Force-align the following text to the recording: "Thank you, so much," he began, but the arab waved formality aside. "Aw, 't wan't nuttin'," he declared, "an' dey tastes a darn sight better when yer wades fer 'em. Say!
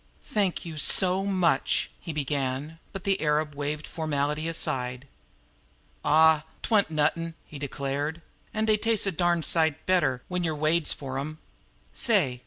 "Thank 0.25 0.65
you, 0.65 0.79
so 0.79 1.27
much," 1.27 1.91
he 1.99 2.11
began, 2.11 2.79
but 2.91 3.03
the 3.03 3.21
arab 3.21 3.53
waved 3.53 3.85
formality 3.85 4.47
aside. 4.47 5.07
"Aw, 6.03 6.43
't 6.63 6.69
wan't 6.71 6.89
nuttin'," 6.89 7.35
he 7.45 7.59
declared, 7.59 8.23
"an' 8.51 8.65
dey 8.65 8.77
tastes 8.77 9.05
a 9.05 9.11
darn 9.11 9.43
sight 9.43 9.85
better 9.85 10.23
when 10.27 10.43
yer 10.43 10.55
wades 10.55 10.91
fer 10.91 11.19
'em. 11.19 11.37
Say! 11.93 12.39